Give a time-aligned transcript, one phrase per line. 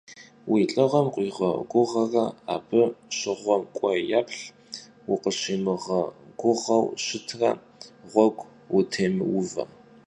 [0.49, 2.23] Vui lh'ığem vukhiğeguğere,
[2.55, 2.83] abı
[3.17, 4.41] şığuem k'uei yêplh,
[5.07, 7.51] vukhimığeguğeu şıtre,
[8.11, 9.63] ğuegu vutêmıuve.